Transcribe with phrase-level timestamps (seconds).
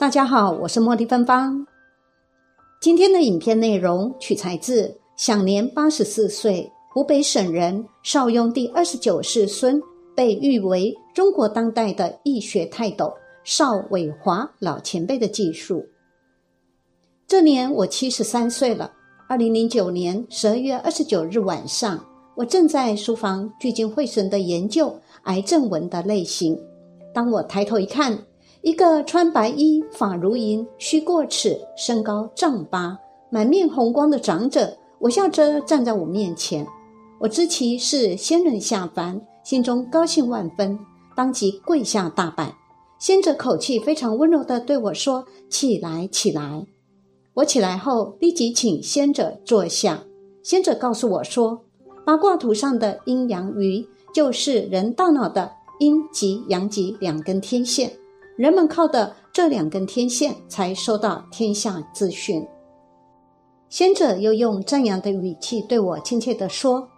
[0.00, 1.66] 大家好，我是茉莉芬芳。
[2.80, 9.78] 今天的影片内容取材自享年八十四岁湖北省人邵雍第二十九世孙，
[10.16, 13.12] 被誉为中国当代的易学泰斗
[13.44, 15.84] 邵伟华老前辈的记述。
[17.26, 18.90] 这年我七十三岁了。
[19.28, 22.02] 二零零九年十二月二十九日晚上，
[22.34, 26.58] 我正在书房聚精会神的研究癌症纹的类型。
[27.12, 28.18] 当我抬头一看，
[28.62, 32.98] 一个穿白衣、发如银、须过齿、身高丈八、
[33.30, 36.66] 满面红光的长者，微笑着站在我面前。
[37.18, 40.78] 我知其是仙人下凡，心中高兴万分，
[41.16, 42.54] 当即跪下大拜。
[42.98, 46.66] 仙者口气非常温柔地对我说：“起来，起来。”
[47.32, 50.02] 我起来后，立即请仙者坐下。
[50.42, 51.62] 仙者告诉我说
[52.04, 57.90] ：“八卦图上的阴阳鱼，就是人大脑的阴极、阳极两根天线。”
[58.40, 62.42] 人们靠的这两根天线才收到天下资讯。
[63.68, 66.88] 先者又用赞扬的语气对我亲切地说：“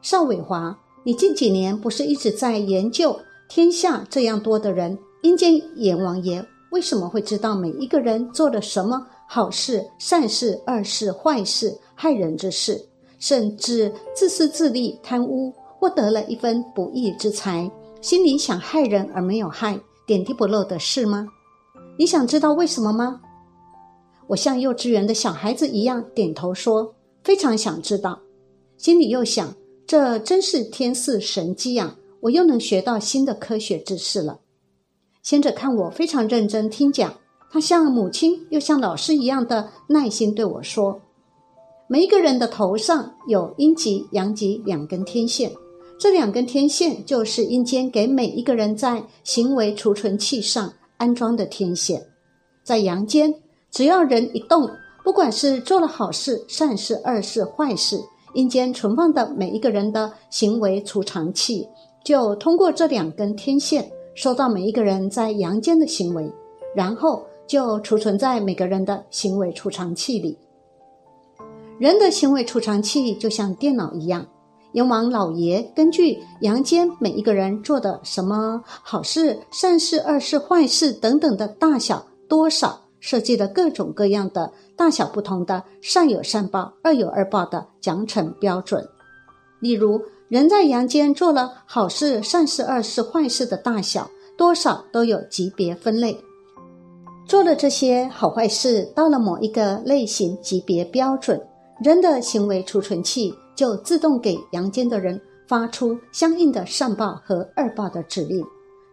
[0.00, 3.14] 邵伟华，你近几年不是一直在研究
[3.46, 12.82] 天下这样多的人，阴间阎王爷为什么会知道每一个人做了什么好事、善事、恶事、坏事、害人之事，
[13.18, 21.26] 甚至自私自利、贪污，获得了一分不义之财，心里想害人而没有害？”点滴不漏的事吗？
[21.98, 23.20] 你想知道为什么吗？
[24.28, 28.20] 我像幼稚园的小孩子一样点头说：“非常想知道。”
[28.78, 29.54] 心里又想
[29.86, 31.96] ：“这真是天赐神机啊！
[32.20, 34.40] 我又能学到新的科学知识了。”
[35.22, 37.12] 先者看我非常认真听讲，
[37.50, 41.00] 他像母亲又像老师一样的耐心对我说
[41.88, 45.50] ：“每一个人的头上有阴极、阳极两根天线。”
[45.98, 52.06] 这两根天线就是阴间给每一个人在行为储存器上安装的天线，
[52.62, 53.34] 在阳间，
[53.70, 54.68] 只要人一动，
[55.02, 57.98] 不管是做了好事、善事、恶事、坏事，
[58.34, 61.66] 阴间存放的每一个人的行为储藏器，
[62.04, 66.30] 就通过这两根天线收到每一个人在阳间的行为，
[66.74, 70.36] 然后就储存在每个人的行为储藏器里。
[71.78, 74.26] 人的行为储藏器就像电脑一样。
[74.76, 88.86] 阎王老爷根据阳间每一个人做的什么好事、善事、恶事、坏事等等的大小多少，设计了各种各样的大小不同的善有善报、恶有恶报的奖惩标准。
[89.60, 89.98] 例如，
[90.28, 96.22] 人在阳间做了好事、善事、恶事、坏事的大小多少都有级别分类。
[97.26, 101.40] 做了这些好坏事，到了某一个类型级别标准，
[101.82, 103.34] 人的行为储存器。
[103.56, 108.44] 就自动给阳间的人发出相应的善报和恶报的指令。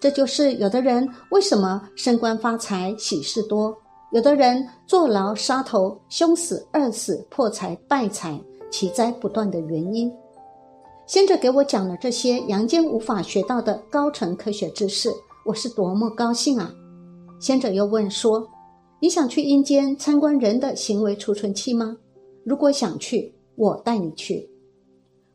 [0.00, 3.72] 这就是有的人为什么升官发财、喜事多；
[4.12, 8.40] 有的人坐牢、杀头、凶死、饿死、破财、败财、
[8.70, 10.12] 奇灾不断的原因。
[11.06, 15.10] 先者给我讲了这些阳间无法学到的高层科学知识，
[15.44, 16.72] 我是多么高兴啊！
[17.40, 18.46] 先者又问说
[19.00, 21.96] ：“你想去阴间参观人的行为储存器吗？
[22.44, 24.48] 如果想去，我带你去。”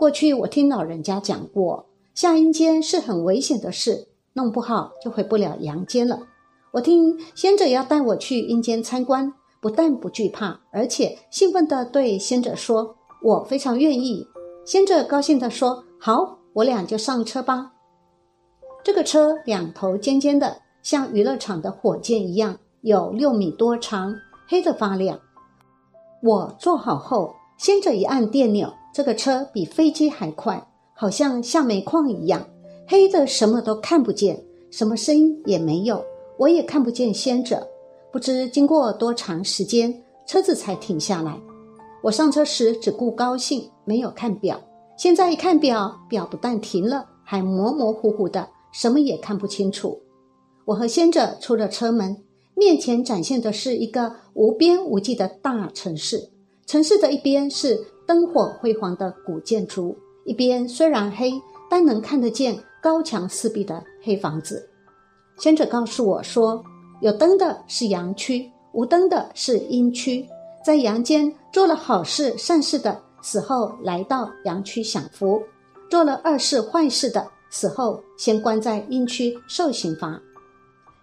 [0.00, 1.84] 过去我听老人家讲过，
[2.14, 6.20] 下阴间是很危险的事，弄不好就回不了阳间了。
[6.72, 14.26] 我听仙者要带我去阴间参观，不但不惧怕，而且兴奋地对仙者说：“我非常愿意。”
[14.64, 17.72] 仙者高兴地说：“好，我俩就上车吧。”
[18.82, 24.14] 这个车两头尖尖的，像娱乐场的火箭一样，有六米多长，
[24.48, 25.20] 黑的发亮。
[26.22, 28.72] 我坐好后，仙者一按电钮。
[28.92, 32.44] 这个车比飞机还快，好像下煤矿一样，
[32.88, 36.04] 黑的什么都看不见，什么声音也没有，
[36.36, 37.66] 我也看不见先者。
[38.12, 41.38] 不知经过多长时间，车子才停下来。
[42.02, 44.60] 我上车时只顾高兴，没有看表。
[44.98, 50.00] 现在一看表，表不但停了，还模模糊糊的，什么也看不清楚。
[50.64, 52.16] 我和先者出了车门，
[52.56, 56.30] 面前展现的是一个无边无际的大城市。
[56.66, 57.78] 城市的一边是。
[58.10, 61.30] 灯火辉煌的古建筑，一边虽然黑，
[61.70, 64.68] 但能看得见高墙四壁的黑房子。
[65.38, 66.60] 先者告诉我说，
[67.00, 70.26] 有灯的是阳区，无灯的是阴区。
[70.66, 75.40] 在阳间做了好事善事的，死后来到阳区享福；
[75.88, 80.20] 做了恶事坏事的，死后先关在阴区受刑罚。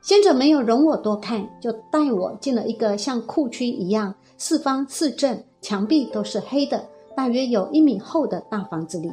[0.01, 6.85] 先者没有容我多看，就带我进了一个像库区一样，四方四正墙壁都是黑的。
[7.17, 9.09] 大约有一米厚的大房子里，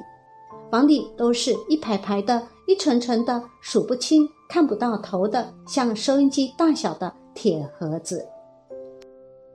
[0.71, 8.29] 房里都是一排排的、一层层的、数不清、看不到头的，像收音机大小的铁盒子。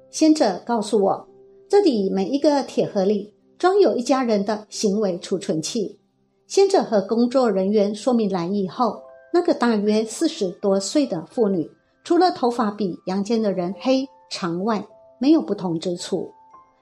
[0.10, 1.28] 先者告诉我，
[1.70, 6.00] 这里每一个铁盒里装有一家人的行为储存器。
[6.48, 9.00] 先者和工作人员说明来意后，
[9.32, 11.70] 那个大约四十多岁的妇女，
[12.04, 14.84] 除了头发比阳间的人黑长外，
[15.20, 16.34] 没有不同之处。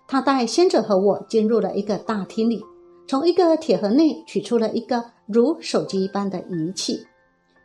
[0.07, 2.63] 他带先者和我进入了一个大厅里，
[3.07, 7.05] 从一个铁盒内取出了一个如手机一般的仪器。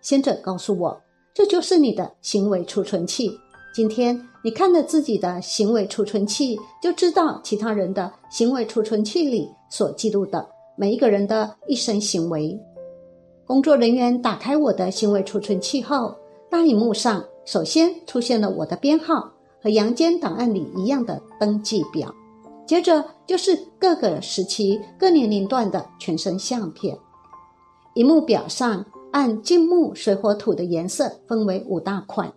[0.01, 1.01] 先者告诉我，
[1.33, 3.31] 这就是你的行为储存器。
[3.73, 10.45] 今天你看了自己的行为储存器，就知道其他人的行为储存器里所记录的
[10.77, 12.59] 每一个人的一生行为。
[13.47, 16.13] 工作人员打开我的行为储存器后，
[16.51, 22.13] 大荧幕上首先出现了我的编号和阳间档案里一样的登记表，
[22.67, 26.97] 接着就是各个时期各年龄段的全身相片。
[27.95, 32.33] 荧幕表上按金木水火土的颜色分为五大块。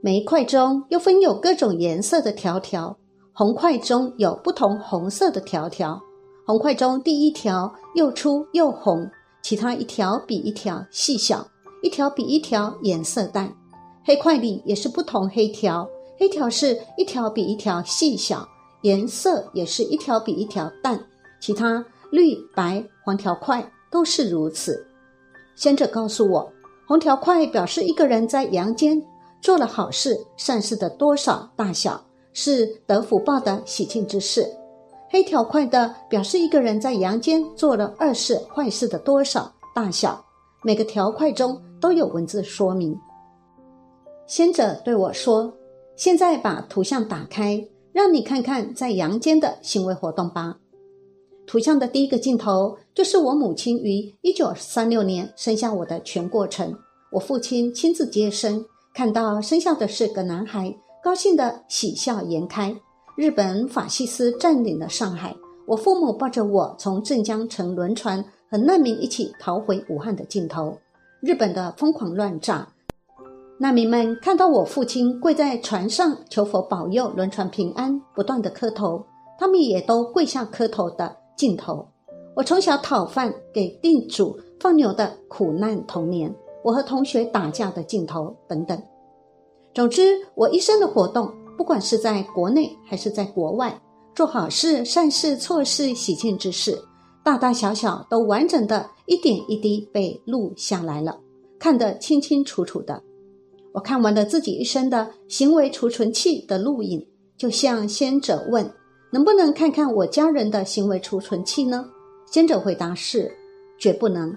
[0.00, 2.96] 每一块中又分有各种颜色的条条，
[3.32, 6.00] 红块中有不同红色的条条，
[6.46, 9.10] 红块中第一条又粗又红，
[9.42, 11.46] 其他一条比一条细小，
[11.82, 13.52] 一条比一条颜色淡。
[14.04, 15.88] 黑块里也是不同黑条，
[16.18, 18.46] 黑条是一条比一条细小，
[18.82, 20.98] 颜色也是一条比一条淡，
[21.40, 24.86] 其他绿白黄条块都是如此。
[25.54, 26.52] 先者告诉我，
[26.86, 29.02] 红条块表示一个人在阳间。
[29.40, 34.42] 做了好事、善事的多少大小，是得福报的喜庆之事；
[35.08, 40.20] 黑条块的表示一个人在阳间做了恶事、坏事的多少大小，
[40.64, 42.98] 每个条块中都有文字说明。
[44.26, 45.52] 先者对我说
[45.94, 47.64] ：“现在把图像打开，
[47.98, 50.58] 让你看看在阳间的行为活动吧。”
[51.48, 56.72] 图像的第一个镜头就是我母亲于一九三六年生下我的全过程，
[57.10, 58.64] 我父亲亲自接生。
[58.94, 60.72] 看到生下的是个男孩，
[61.02, 62.72] 高兴的喜笑颜开。
[63.16, 65.34] 日本法西斯占领了上海，
[65.66, 70.78] 我父母抱着我从镇江乘轮船和难民一起逃回武汉的镜头。
[71.20, 72.68] 日本的疯狂乱炸，
[73.60, 79.04] 难民们看到我父亲跪在船上求佛保佑轮船平安，不断的磕头，
[79.36, 81.84] 他们也都跪下磕头的镜头。
[82.36, 86.32] 我从小讨饭给地主放牛的苦难童年。
[86.62, 88.80] 我和同学打架的镜头等等，
[89.72, 93.80] 总之，我一生的活动，不管是在国内还是在国外，
[94.14, 96.78] 做好事、善事、错事、喜庆之事，
[97.24, 101.18] 大大小小都完整的一点一滴被录下来了，
[101.58, 103.02] 看得清清楚楚的。
[103.72, 107.06] 我看完了自己一生的行为储存器的录影，
[107.36, 108.68] 就向先者问：
[109.10, 111.84] 能不能看看我家人的行为储存器呢？
[112.30, 113.30] 先者回答是：
[113.78, 114.34] 绝不能。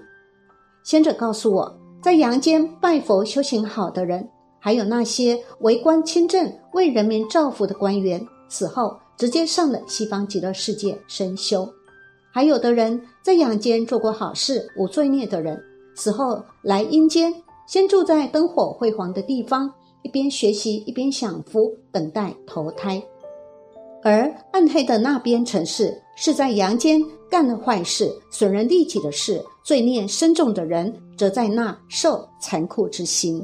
[0.84, 1.78] 先者告诉我。
[2.02, 11.64] 在阳间拜佛修行好的人，还有那些为官清正、为人民造福的官员，死后直接上了西方极乐世界深修；
[12.32, 15.56] 还有的人在阳间做过好事、无罪孽的人，
[15.94, 17.32] 死后来阴间，
[17.72, 19.72] 先住在灯火辉煌的地方，
[20.02, 23.00] 一边学习一边享福，等待投胎；
[24.02, 29.42] 而暗黑的那边城市，是在阳间干了坏事、损人利己的事。
[29.64, 33.42] 罪孽深重的人，则在那受残酷之刑。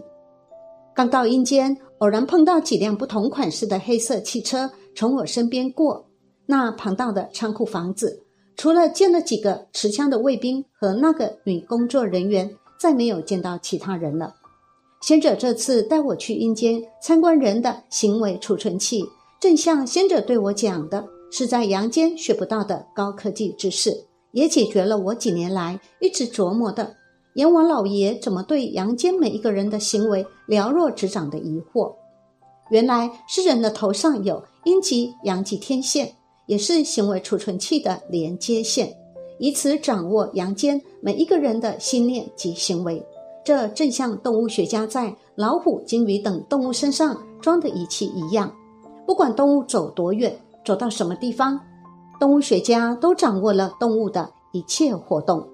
[0.95, 6.05] 刚到阴间，偶然碰到几辆不同款式的黑色汽车从我身边过。
[6.45, 8.23] 那庞大的仓库房子，
[8.57, 14.35] 除了见了几个持枪的卫兵和那个女工作人员，再没有见到其他人了。
[15.01, 19.05] 先者这次带我去阴间参观人的行为储存器，
[19.41, 24.05] 正像先者对我讲的，是在阳间学不到的高科技知识。
[24.33, 26.95] 也解决了我几年来一直琢磨的
[27.35, 31.95] 阎王老爷怎么对阳间每一个人的行为了若指掌的疑惑。
[32.71, 36.13] 原来是人的头上有阴极、阳极天线，
[36.47, 38.95] 也是行为储存器的连接线，
[39.39, 43.05] 以此掌握阳间每一个人的心念及行为。
[43.45, 48.53] 这正像动物学家在老虎、鲸鱼等动物身上装的仪器一样，
[49.07, 51.59] 不管动物走多远，走到什么地方。
[52.21, 55.49] 动物学家都掌握了动物的一切活动。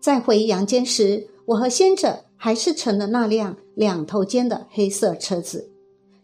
[0.00, 5.70] 在回阳间时，我和先者还是乘了那辆两头尖的黑色车子。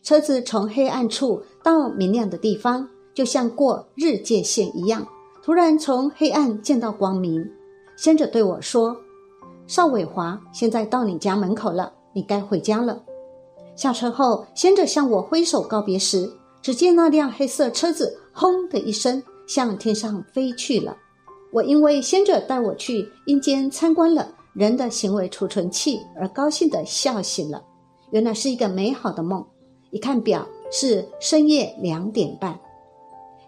[0.02, 5.06] 车子从黑暗处到明亮的地方，就像过日界线一样。
[5.48, 7.42] 突然从黑暗见到光明。
[7.96, 8.94] 先者对我说
[9.66, 13.02] ：“邵伟华，现在到你家门口了，你该回家了。”
[13.74, 19.22] 下车后，先者向我挥手告别时，只见那辆黑色车子“轰”的一声。
[19.46, 20.94] 向天上飞去了。
[21.50, 27.64] 我因为先者带我去阴间参观了人的行为储存器而高兴的笑醒了。
[28.10, 29.42] 原来是一个美好的梦。
[29.92, 32.60] 一看表是深夜两点半。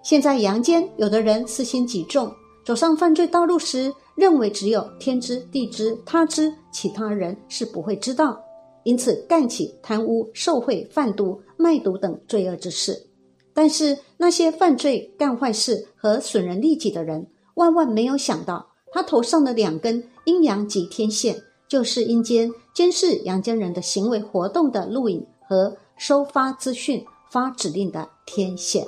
[0.03, 2.33] 现在阳间有的人私心极重，
[2.65, 8.41] 走上犯罪道路时，认为只有天知地知他知，其他人是不会知道，
[8.85, 13.07] 因此干起贪污、受贿、贩毒、卖毒等罪恶之事。
[13.53, 21.37] 但是那些犯罪、干坏事和损人利己的人，万万没有想到，他头上的两根阴阳极天线，
[21.69, 28.87] 就是阴间监视阳间人的行为活动的录影和收发资讯、发指令的天线。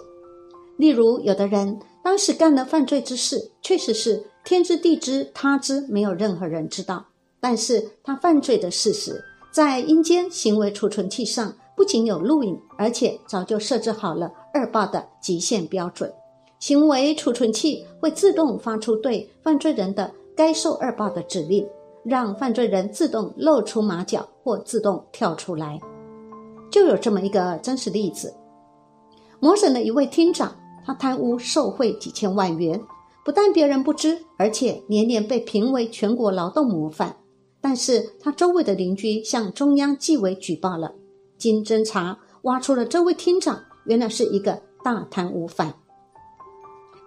[0.76, 7.04] 例如，有的人当时干了犯罪之事，确实是天知地知他知，没有任何人知道。
[7.38, 16.12] 但是他犯罪的事实，在阴间行为储存器上不仅有录影，而且早就设置好了二报的极限标准。
[16.58, 21.66] 行为储存器会自动发出对犯罪人的该受二报的指令，
[22.04, 25.78] 让犯罪人自动露出马脚或自动跳出来。
[26.70, 28.34] 就有这么一个真实例子：
[29.40, 30.56] 某省的一位厅长。
[30.84, 32.80] 他贪污受贿几千万元，
[33.24, 37.16] 不但别人不知，而且年年被评为全国劳动模范。
[37.60, 40.92] 但是他周围的邻居向中央纪委举报了，
[41.38, 45.72] 经侦查挖出了这位厅长原来是一个大贪污犯。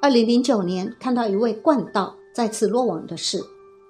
[0.02, 3.42] 二零零九年看到一位惯盗再次落网的事，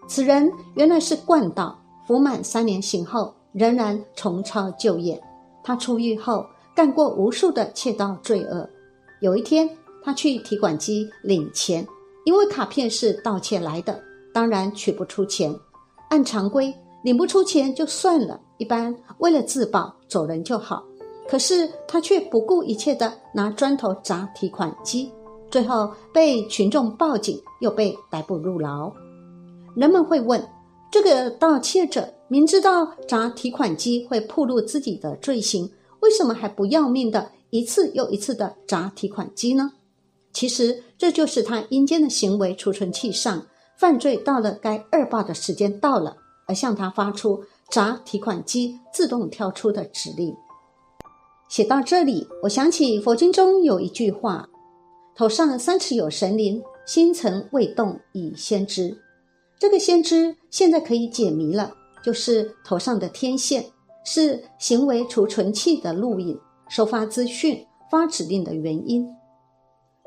[0.08, 5.22] 此人原来是惯盗，服满三年刑后仍然重操旧业。
[5.64, 8.68] 他出狱后干过无数的窃盗罪恶。
[9.22, 9.70] 有一天，
[10.04, 11.88] 他去提款机领钱，
[12.26, 14.00] 因为卡片是盗窃来的，
[14.34, 15.54] 当然取不出钱。
[16.10, 20.84] 按常规，领不出钱就算了，一般为了自保走人就好。
[21.28, 25.12] 可是他却不顾一切的拿砖头砸提款机，
[25.50, 28.92] 最后被群众报警，又被逮捕入牢。
[29.76, 30.48] 人们会问：
[30.92, 35.68] 这个盗窃者明知道砸提款机会暴露自己的罪行，
[36.02, 37.32] 为什么还不要命的？
[37.58, 39.72] 一次又一次的砸提款机呢？
[40.34, 43.48] 其实这就是他阴间的行为储存器上
[43.78, 50.36] 犯罪到了该二报的时间到了，而向他发出砸提款机自动跳出的指令。
[51.48, 54.50] 写到这里，我想起佛经中有一句话
[55.16, 58.98] ：“头上三尺有神灵，心层未动已先知。”
[59.58, 61.72] 这个先知现在可以解谜了，
[62.04, 63.66] 就是头上的天线
[64.04, 66.38] 是行为储存器的录影。
[66.68, 69.08] 收发资讯、发指令的原因，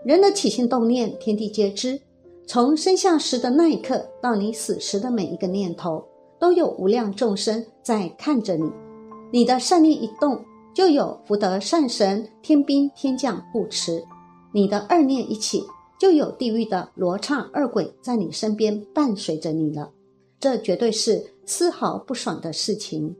[0.05, 2.01] 人的起心动念，天地皆知。
[2.47, 6.03] 从生下时的那一刻到你死时的每一个念头，
[6.39, 8.71] 都有无量众生在看着你。
[9.31, 10.43] 你的善念一动，
[10.75, 14.03] 就有福德善神、天兵天将护持；
[14.53, 15.63] 你的二念一起，
[16.01, 19.91] 就有地狱的罗刹二鬼在你身边伴随着你了。
[20.41, 23.15] 这绝对是丝毫不爽的事情。